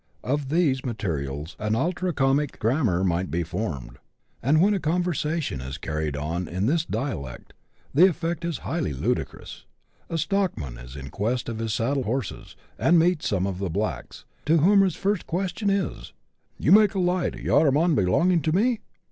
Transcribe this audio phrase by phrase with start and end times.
[0.23, 3.99] Of these materials an ultra comic grammar might be formed;
[4.41, 7.53] and when a conversation is carried on in this dialect,
[7.93, 9.63] the effect is highly ludicrous.
[10.09, 14.25] A stockman is in quest of his saddle horses, and meets some of the blacks,
[14.47, 16.13] to whom his first question is,
[16.57, 18.73] You make a light yarraman belonging to me?" (i.
[18.73, 18.79] e.